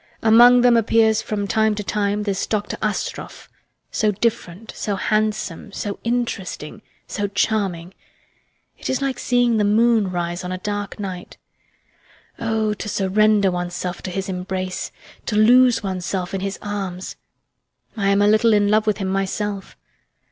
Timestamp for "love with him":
18.69-19.07